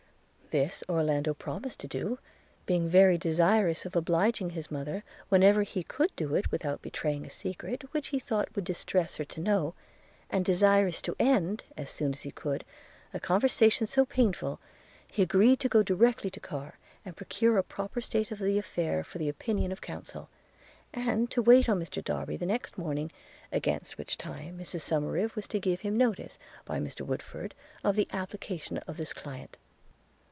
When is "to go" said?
15.61-15.83